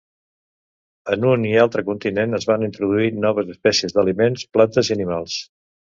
En 1.15 1.27
un 1.31 1.43
i 1.49 1.51
l'altre 1.57 1.83
continent 1.89 2.33
es 2.39 2.49
van 2.53 2.65
introduir 2.69 3.11
noves 3.27 3.53
espècies 3.57 3.95
d'aliments, 3.99 4.47
plantes 4.59 4.91
i 4.91 4.97
animals. 4.97 5.37